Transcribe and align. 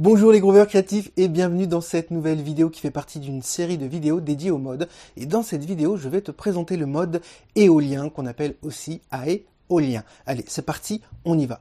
Bonjour 0.00 0.32
les 0.32 0.40
grooveurs 0.40 0.66
créatifs 0.66 1.10
et 1.18 1.28
bienvenue 1.28 1.66
dans 1.66 1.82
cette 1.82 2.10
nouvelle 2.10 2.40
vidéo 2.40 2.70
qui 2.70 2.80
fait 2.80 2.90
partie 2.90 3.18
d'une 3.18 3.42
série 3.42 3.76
de 3.76 3.84
vidéos 3.84 4.22
dédiées 4.22 4.50
au 4.50 4.56
mode. 4.56 4.88
Et 5.18 5.26
dans 5.26 5.42
cette 5.42 5.62
vidéo, 5.62 5.98
je 5.98 6.08
vais 6.08 6.22
te 6.22 6.30
présenter 6.30 6.78
le 6.78 6.86
mode 6.86 7.20
éolien 7.54 8.08
qu'on 8.08 8.24
appelle 8.24 8.54
aussi 8.62 9.02
aéolien. 9.10 10.02
Allez, 10.24 10.46
c'est 10.48 10.64
parti, 10.64 11.02
on 11.26 11.38
y 11.38 11.44
va. 11.44 11.60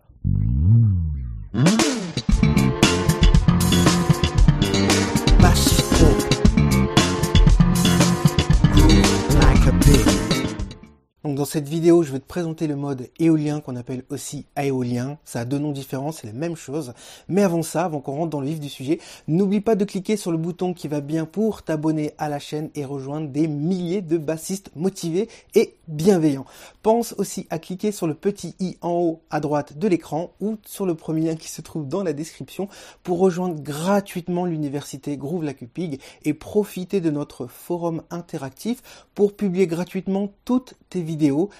Donc 11.30 11.38
dans 11.38 11.46
cette 11.46 11.70
vidéo, 11.70 12.02
je 12.02 12.12
vais 12.12 12.18
te 12.18 12.26
présenter 12.26 12.66
le 12.66 12.76
mode 12.76 13.08
éolien 13.20 13.62
qu'on 13.62 13.76
appelle 13.76 14.02
aussi 14.10 14.48
aéolien. 14.56 15.20
Ça 15.26 15.42
a 15.42 15.46
deux 15.46 15.60
noms 15.60 15.72
différents, 15.72 16.12
c'est 16.12 16.26
la 16.26 16.34
même 16.34 16.56
chose. 16.56 16.94
Mais 17.28 17.44
avant 17.44 17.62
ça, 17.62 17.86
avant 17.86 18.00
qu'on 18.00 18.16
rentre 18.16 18.32
dans 18.32 18.42
le 18.42 18.48
vif 18.48 18.60
du 18.60 18.68
sujet, 18.68 18.98
n'oublie 19.28 19.62
pas 19.62 19.76
de 19.76 19.86
cliquer 19.86 20.18
sur 20.18 20.32
le 20.32 20.40
bouton 20.40 20.74
qui 20.74 20.88
va 20.88 21.02
bien 21.02 21.26
pour 21.26 21.62
t'abonner 21.62 22.14
à 22.18 22.30
la 22.30 22.40
chaîne 22.40 22.72
et 22.74 22.84
rejoindre 22.84 23.28
des 23.28 23.48
milliers 23.48 24.02
de 24.02 24.18
bassistes 24.18 24.72
motivés 24.76 25.30
et 25.54 25.76
bienveillants. 25.88 26.46
Pense 26.82 27.14
aussi 27.20 27.46
à 27.52 27.60
cliquer 27.60 27.92
sur 27.92 28.08
le 28.08 28.16
petit 28.16 28.56
i 28.60 28.78
en 28.82 28.94
haut 28.94 29.22
à 29.30 29.40
droite 29.40 29.78
de 29.78 29.88
l'écran 29.88 30.32
ou 30.40 30.58
sur 30.66 30.88
le 30.88 30.96
premier 30.96 31.28
lien 31.28 31.36
qui 31.36 31.50
se 31.50 31.62
trouve 31.62 31.88
dans 31.88 32.02
la 32.02 32.14
description 32.14 32.70
pour 33.04 33.20
rejoindre 33.20 33.62
gratuitement 33.62 34.46
l'université 34.46 35.16
Groove 35.16 35.44
la 35.44 35.54
Cupig 35.54 36.00
et 36.24 36.34
profiter 36.34 37.02
de 37.02 37.12
notre 37.12 37.46
forum 37.46 38.02
interactif 38.10 39.06
pour 39.14 39.36
publier 39.36 39.68
gratuitement 39.68 40.32
toutes 40.46 40.74
tes 40.90 41.02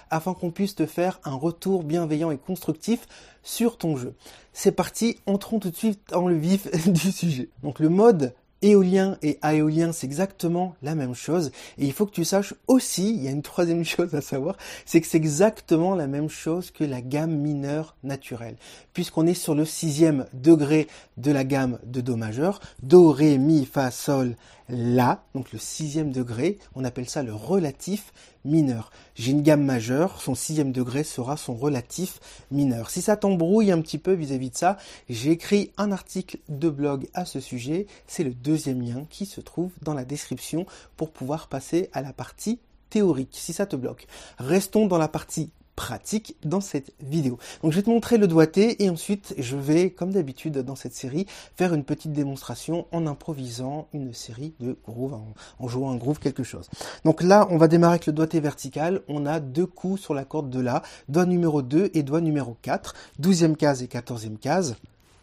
afin 0.10 0.34
qu'on 0.34 0.52
puisse 0.52 0.76
te 0.76 0.86
faire 0.86 1.20
un 1.24 1.36
retour 1.36 1.84
bienveillant 1.84 2.32
et 2.32 2.38
constructif 2.38 3.08
sur 3.44 3.78
ton 3.78 3.98
jeu. 3.98 4.14
C'est 4.54 4.72
parti, 4.72 5.18
entrons 5.26 5.60
tout 5.60 5.70
de 5.70 5.76
suite 5.76 6.00
dans 6.10 6.28
le 6.28 6.38
vif 6.38 6.68
du 6.88 7.12
sujet. 7.12 7.50
Donc 7.64 7.80
le 7.80 7.90
mode 7.90 8.34
éolien 8.62 9.18
et 9.22 9.38
aéolien, 9.42 9.92
c'est 9.92 10.06
exactement 10.06 10.76
la 10.82 10.96
même 10.96 11.16
chose. 11.16 11.52
Et 11.78 11.86
il 11.86 11.94
faut 11.94 12.06
que 12.06 12.12
tu 12.12 12.26
saches 12.26 12.54
aussi, 12.68 13.14
il 13.16 13.24
y 13.24 13.28
a 13.28 13.32
une 13.32 13.42
troisième 13.42 13.86
chose 13.86 14.14
à 14.16 14.22
savoir, 14.22 14.58
c'est 14.86 15.02
que 15.02 15.08
c'est 15.08 15.18
exactement 15.18 15.96
la 15.96 16.08
même 16.08 16.30
chose 16.30 16.72
que 16.72 16.84
la 16.84 17.02
gamme 17.02 17.36
mineure 17.36 17.96
naturelle. 18.04 18.56
Puisqu'on 18.94 19.28
est 19.28 19.34
sur 19.34 19.56
le 19.56 19.66
sixième 19.66 20.26
degré 20.34 20.88
de 21.18 21.32
la 21.32 21.44
gamme 21.44 21.80
de 21.86 22.02
Do 22.02 22.16
majeur, 22.16 22.60
Do, 22.84 23.12
Ré, 23.12 23.38
Mi, 23.38 23.66
Fa, 23.66 23.92
Sol, 23.92 24.36
La, 24.72 25.24
donc 25.34 25.52
le 25.52 25.58
sixième 25.58 26.12
degré, 26.12 26.60
on 26.76 26.84
appelle 26.84 27.10
ça 27.10 27.24
le 27.24 27.34
relatif 27.34 28.14
mineur. 28.46 28.92
J'ai 29.16 29.32
une 29.32 29.42
gamme 29.42 29.64
majeure, 29.64 30.22
son 30.22 30.36
sixième 30.36 30.72
degré 30.72 31.04
sera 31.04 31.38
son 31.38 31.56
relatif 31.56 32.20
mineur. 32.52 32.92
Si 32.92 33.02
ça 33.02 33.18
t'embrouille 33.18 33.72
un 33.72 33.82
petit 33.82 33.98
peu 33.98 34.14
vis-à-vis 34.14 34.52
de 34.52 34.56
ça, 34.56 34.78
j'ai 35.10 35.32
écrit 35.32 35.72
un 35.78 35.92
article 35.92 36.38
de 36.50 36.70
blog 36.70 37.08
à 37.16 37.26
ce 37.26 37.40
sujet. 37.40 37.88
C'est 38.06 38.24
le 38.24 38.34
deuxième 38.34 38.84
lien 38.84 39.08
qui 39.10 39.26
se 39.26 39.42
trouve 39.42 39.72
dans 39.82 39.96
la 39.96 40.06
description 40.06 40.68
pour 40.98 41.10
pouvoir 41.10 41.48
passer 41.48 41.90
à 41.92 42.04
la 42.04 42.14
partie 42.14 42.60
théorique, 42.92 43.30
si 43.34 43.54
ça 43.54 43.66
te 43.66 43.76
bloque. 43.76 44.06
Restons 44.38 44.86
dans 44.86 45.00
la 45.00 45.08
partie 45.08 45.50
pratique 45.80 46.36
dans 46.44 46.60
cette 46.60 46.92
vidéo. 47.02 47.40
Donc 47.64 47.72
je 47.72 47.78
vais 47.78 47.84
te 47.84 47.90
montrer 47.90 48.18
le 48.18 48.28
doigté 48.28 48.84
et 48.84 48.90
ensuite 48.90 49.34
je 49.38 49.56
vais, 49.56 49.92
comme 49.92 50.12
d'habitude 50.12 50.58
dans 50.58 50.76
cette 50.76 50.94
série, 50.94 51.26
faire 51.56 51.74
une 51.74 51.86
petite 51.86 52.12
démonstration 52.12 52.86
en 52.92 53.08
improvisant 53.08 53.88
une 53.94 54.14
série 54.14 54.52
de 54.60 54.78
grooves, 54.86 55.18
en, 55.58 55.68
jouant 55.70 55.92
un 55.92 55.96
groove 55.96 56.20
quelque 56.20 56.44
chose. 56.44 56.70
Donc 57.06 57.24
là, 57.24 57.48
on 57.50 57.56
va 57.56 57.70
démarrer 57.70 57.94
avec 57.94 58.08
le 58.08 58.12
doigté 58.12 58.42
vertical. 58.42 59.04
On 59.08 59.26
a 59.26 59.40
deux 59.40 59.66
coups 59.66 60.02
sur 60.02 60.14
la 60.14 60.26
corde 60.26 60.50
de 60.50 60.60
La, 60.60 60.84
doigt 61.08 61.26
numéro 61.26 61.62
2 61.62 61.92
et 61.94 62.04
doigt 62.04 62.20
numéro 62.20 62.58
4, 62.62 62.94
12e 63.22 63.56
case 63.56 63.82
et 63.82 63.88
14e 63.88 64.38
case, 64.38 64.76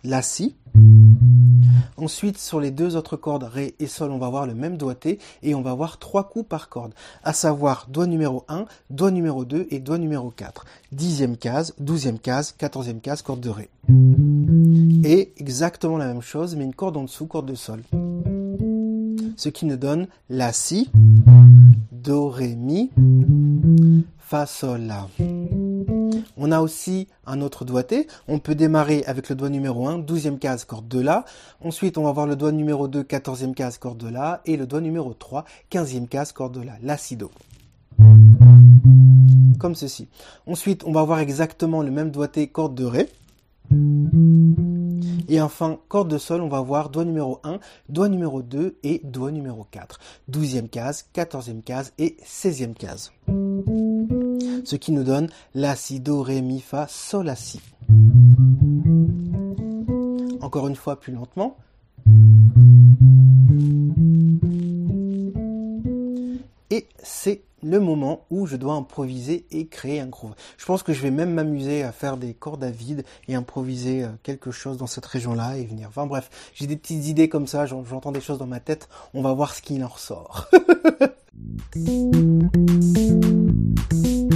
La, 0.04 0.22
Si. 0.22 0.56
Ensuite, 1.98 2.38
sur 2.38 2.60
les 2.60 2.70
deux 2.70 2.96
autres 2.96 3.16
cordes, 3.16 3.44
Ré 3.44 3.74
et 3.78 3.86
Sol, 3.86 4.10
on 4.10 4.18
va 4.18 4.26
avoir 4.26 4.46
le 4.46 4.54
même 4.54 4.76
doigté 4.76 5.18
et 5.42 5.54
on 5.54 5.62
va 5.62 5.70
avoir 5.70 5.98
trois 5.98 6.28
coups 6.28 6.46
par 6.46 6.68
corde, 6.68 6.92
à 7.24 7.32
savoir 7.32 7.86
doigt 7.88 8.06
numéro 8.06 8.44
1, 8.48 8.66
doigt 8.90 9.10
numéro 9.10 9.44
2 9.44 9.68
et 9.70 9.78
doigt 9.78 9.98
numéro 9.98 10.30
4. 10.30 10.66
Dixième 10.92 11.36
case, 11.36 11.74
douzième 11.78 12.18
case, 12.18 12.52
quatorzième 12.52 13.00
case, 13.00 13.22
corde 13.22 13.40
de 13.40 13.50
Ré. 13.50 13.70
Et 15.04 15.32
exactement 15.38 15.96
la 15.96 16.06
même 16.06 16.22
chose, 16.22 16.54
mais 16.54 16.64
une 16.64 16.74
corde 16.74 16.96
en 16.98 17.04
dessous, 17.04 17.26
corde 17.26 17.46
de 17.46 17.54
Sol. 17.54 17.82
Ce 19.36 19.48
qui 19.48 19.64
nous 19.64 19.76
donne 19.76 20.08
La, 20.28 20.52
Si, 20.52 20.90
Do, 21.92 22.28
Ré, 22.28 22.56
Mi, 22.56 22.90
Fa, 24.18 24.44
Sol, 24.46 24.82
La. 24.82 25.08
On 26.48 26.52
a 26.52 26.60
aussi 26.60 27.08
un 27.26 27.40
autre 27.40 27.64
doigté. 27.64 28.06
On 28.28 28.38
peut 28.38 28.54
démarrer 28.54 29.02
avec 29.06 29.28
le 29.28 29.34
doigt 29.34 29.48
numéro 29.48 29.88
1, 29.88 29.98
12e 29.98 30.38
case, 30.38 30.64
corde 30.64 30.86
de 30.86 31.00
La. 31.00 31.24
Ensuite, 31.60 31.98
on 31.98 32.04
va 32.04 32.10
avoir 32.10 32.28
le 32.28 32.36
doigt 32.36 32.52
numéro 32.52 32.86
2, 32.86 33.02
14e 33.02 33.52
case, 33.52 33.78
corde 33.78 33.98
de 33.98 34.08
La. 34.08 34.42
Et 34.46 34.56
le 34.56 34.64
doigt 34.64 34.80
numéro 34.80 35.12
3, 35.12 35.44
15e 35.72 36.06
case, 36.06 36.30
corde 36.30 36.56
de 36.56 36.64
La. 36.64 36.74
La, 36.84 36.96
Si, 36.96 37.16
Do. 37.16 37.32
Comme 39.58 39.74
ceci. 39.74 40.06
Ensuite, 40.46 40.84
on 40.86 40.92
va 40.92 41.00
avoir 41.00 41.18
exactement 41.18 41.82
le 41.82 41.90
même 41.90 42.12
doigté, 42.12 42.46
corde 42.46 42.76
de 42.76 42.84
Ré. 42.84 43.08
Et 45.28 45.40
enfin, 45.40 45.80
corde 45.88 46.06
de 46.06 46.18
sol, 46.18 46.42
on 46.42 46.48
va 46.48 46.58
avoir 46.58 46.90
doigt 46.90 47.04
numéro 47.04 47.40
1, 47.42 47.58
doigt 47.88 48.08
numéro 48.08 48.42
2 48.42 48.78
et 48.84 49.00
doigt 49.02 49.32
numéro 49.32 49.66
4. 49.68 49.98
12e 50.30 50.68
case, 50.68 51.06
14e 51.12 51.64
case 51.64 51.92
et 51.98 52.16
16e 52.24 52.74
case 52.74 53.10
ce 54.66 54.76
qui 54.76 54.92
nous 54.92 55.04
donne 55.04 55.28
la, 55.54 55.76
si, 55.76 56.00
do, 56.00 56.22
ré, 56.22 56.42
mi, 56.42 56.60
fa, 56.60 56.86
sol, 56.88 57.26
la, 57.26 57.36
si. 57.36 57.60
Encore 60.40 60.68
une 60.68 60.76
fois 60.76 60.98
plus 60.98 61.12
lentement. 61.12 61.56
Et 66.70 66.86
c'est 67.02 67.42
le 67.62 67.80
moment 67.80 68.26
où 68.30 68.46
je 68.46 68.56
dois 68.56 68.74
improviser 68.74 69.46
et 69.50 69.66
créer 69.66 70.00
un 70.00 70.06
groove. 70.06 70.34
Je 70.58 70.66
pense 70.66 70.82
que 70.82 70.92
je 70.92 71.00
vais 71.00 71.10
même 71.10 71.32
m'amuser 71.32 71.82
à 71.82 71.92
faire 71.92 72.16
des 72.16 72.34
cordes 72.34 72.64
à 72.64 72.70
vide 72.70 73.04
et 73.28 73.34
improviser 73.34 74.04
euh, 74.04 74.08
quelque 74.22 74.50
chose 74.50 74.76
dans 74.76 74.86
cette 74.86 75.06
région-là 75.06 75.56
et 75.56 75.64
venir. 75.64 75.88
Enfin 75.88 76.06
bref, 76.06 76.52
j'ai 76.54 76.66
des 76.66 76.76
petites 76.76 77.06
idées 77.06 77.28
comme 77.28 77.46
ça, 77.46 77.66
j'entends 77.66 78.12
des 78.12 78.20
choses 78.20 78.38
dans 78.38 78.46
ma 78.46 78.60
tête, 78.60 78.88
on 79.14 79.22
va 79.22 79.32
voir 79.32 79.54
ce 79.54 79.62
qui 79.62 79.82
en 79.82 79.88
ressort. 79.88 80.48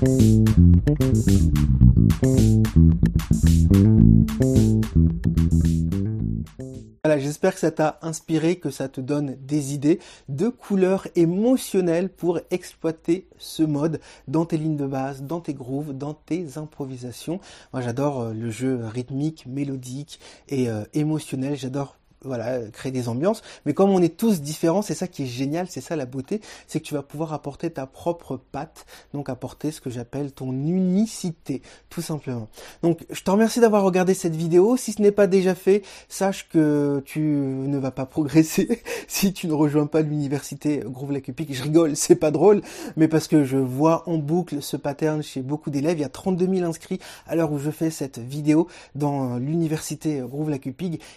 Voilà, 0.00 0.16
j'espère 7.18 7.52
que 7.52 7.60
ça 7.60 7.70
t'a 7.70 7.98
inspiré, 8.00 8.56
que 8.56 8.70
ça 8.70 8.88
te 8.88 9.02
donne 9.02 9.36
des 9.42 9.74
idées 9.74 9.98
de 10.30 10.48
couleurs 10.48 11.06
émotionnelles 11.16 12.08
pour 12.08 12.40
exploiter 12.50 13.28
ce 13.36 13.62
mode 13.62 14.00
dans 14.26 14.46
tes 14.46 14.56
lignes 14.56 14.78
de 14.78 14.86
base, 14.86 15.22
dans 15.22 15.40
tes 15.40 15.52
grooves, 15.52 15.92
dans 15.92 16.14
tes 16.14 16.56
improvisations. 16.56 17.38
Moi 17.74 17.82
j'adore 17.82 18.22
euh, 18.22 18.32
le 18.32 18.50
jeu 18.50 18.80
rythmique, 18.86 19.44
mélodique 19.46 20.18
et 20.48 20.70
euh, 20.70 20.84
émotionnel. 20.94 21.56
J'adore 21.56 21.99
voilà, 22.24 22.60
créer 22.72 22.92
des 22.92 23.08
ambiances. 23.08 23.42
Mais 23.66 23.74
comme 23.74 23.90
on 23.90 24.02
est 24.02 24.16
tous 24.16 24.40
différents, 24.40 24.82
c'est 24.82 24.94
ça 24.94 25.06
qui 25.06 25.24
est 25.24 25.26
génial, 25.26 25.66
c'est 25.68 25.80
ça 25.80 25.96
la 25.96 26.06
beauté, 26.06 26.40
c'est 26.66 26.80
que 26.80 26.84
tu 26.84 26.94
vas 26.94 27.02
pouvoir 27.02 27.32
apporter 27.32 27.70
ta 27.70 27.86
propre 27.86 28.38
patte, 28.52 28.86
donc 29.14 29.28
apporter 29.28 29.70
ce 29.70 29.80
que 29.80 29.90
j'appelle 29.90 30.32
ton 30.32 30.52
unicité, 30.52 31.62
tout 31.88 32.02
simplement. 32.02 32.48
Donc, 32.82 33.04
je 33.10 33.22
te 33.22 33.30
remercie 33.30 33.60
d'avoir 33.60 33.82
regardé 33.82 34.14
cette 34.14 34.36
vidéo. 34.36 34.76
Si 34.76 34.92
ce 34.92 35.02
n'est 35.02 35.12
pas 35.12 35.26
déjà 35.26 35.54
fait, 35.54 35.82
sache 36.08 36.48
que 36.48 37.02
tu 37.04 37.20
ne 37.20 37.78
vas 37.78 37.90
pas 37.90 38.06
progresser 38.10 38.82
si 39.08 39.32
tu 39.32 39.46
ne 39.46 39.52
rejoins 39.52 39.86
pas 39.86 40.02
l'université 40.02 40.82
Groove 40.84 41.12
Lake 41.12 41.32
Je 41.50 41.62
rigole, 41.62 41.96
c'est 41.96 42.16
pas 42.16 42.30
drôle, 42.30 42.62
mais 42.96 43.08
parce 43.08 43.28
que 43.28 43.44
je 43.44 43.56
vois 43.56 44.08
en 44.08 44.18
boucle 44.18 44.62
ce 44.62 44.76
pattern 44.76 45.22
chez 45.22 45.42
beaucoup 45.42 45.70
d'élèves. 45.70 45.98
Il 45.98 46.02
y 46.02 46.04
a 46.04 46.08
32 46.08 46.54
000 46.56 46.68
inscrits 46.68 46.98
à 47.26 47.34
l'heure 47.34 47.52
où 47.52 47.58
je 47.58 47.70
fais 47.70 47.90
cette 47.90 48.18
vidéo 48.18 48.68
dans 48.94 49.36
l'université 49.38 50.20
Groove 50.20 50.50
Lake 50.50 50.68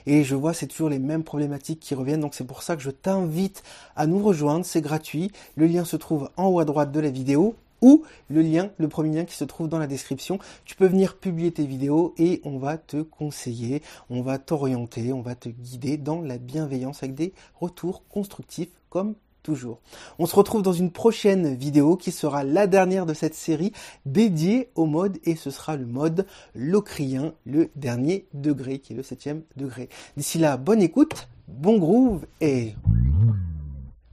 et 0.05 0.23
je 0.23 0.35
vois 0.35 0.53
c'est 0.53 0.67
toujours 0.67 0.89
les 0.93 0.99
mêmes 0.99 1.23
problématiques 1.23 1.79
qui 1.79 1.95
reviennent. 1.95 2.21
Donc 2.21 2.35
c'est 2.35 2.47
pour 2.47 2.63
ça 2.63 2.75
que 2.75 2.81
je 2.81 2.91
t'invite 2.91 3.63
à 3.95 4.07
nous 4.07 4.23
rejoindre. 4.23 4.65
C'est 4.65 4.81
gratuit. 4.81 5.31
Le 5.55 5.67
lien 5.67 5.85
se 5.85 5.97
trouve 5.97 6.29
en 6.37 6.47
haut 6.47 6.59
à 6.59 6.65
droite 6.65 6.91
de 6.91 6.99
la 6.99 7.09
vidéo 7.09 7.55
ou 7.81 8.03
le 8.29 8.41
lien, 8.41 8.71
le 8.77 8.87
premier 8.87 9.13
lien 9.13 9.25
qui 9.25 9.35
se 9.35 9.43
trouve 9.43 9.67
dans 9.67 9.77
la 9.77 9.87
description. 9.87 10.39
Tu 10.63 10.75
peux 10.75 10.87
venir 10.87 11.17
publier 11.17 11.51
tes 11.51 11.65
vidéos 11.65 12.13
et 12.17 12.41
on 12.45 12.57
va 12.57 12.77
te 12.77 13.01
conseiller, 13.01 13.83
on 14.09 14.21
va 14.21 14.39
t'orienter, 14.39 15.11
on 15.11 15.21
va 15.21 15.35
te 15.35 15.49
guider 15.49 15.97
dans 15.97 16.21
la 16.21 16.37
bienveillance 16.37 17.03
avec 17.03 17.13
des 17.13 17.33
retours 17.59 18.07
constructifs 18.07 18.71
comme 18.89 19.15
toujours. 19.43 19.81
On 20.17 20.25
se 20.25 20.35
retrouve 20.35 20.61
dans 20.61 20.73
une 20.73 20.91
prochaine 20.91 21.53
vidéo 21.53 21.97
qui 21.97 22.11
sera 22.11 22.43
la 22.43 22.65
dernière 22.65 23.05
de 23.05 23.13
cette 23.13 23.35
série 23.35 23.73
dédiée 24.05 24.69
au 24.75 24.85
mode 24.85 25.19
et 25.25 25.35
ce 25.35 25.51
sera 25.51 25.75
le 25.75 25.85
mode 25.85 26.25
locrien, 26.55 27.33
le 27.45 27.69
dernier 27.75 28.25
degré 28.33 28.79
qui 28.79 28.93
est 28.93 28.95
le 28.95 29.03
septième 29.03 29.43
degré. 29.57 29.89
D'ici 30.17 30.39
là, 30.39 30.57
bonne 30.57 30.81
écoute, 30.81 31.27
bon 31.47 31.77
groove 31.77 32.25
et 32.41 32.73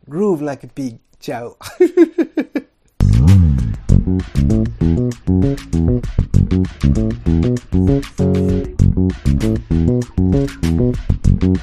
groove 0.09 0.43
like 0.43 0.65
a 0.65 0.69
pig. 0.69 0.99
Ciao. 1.21 1.55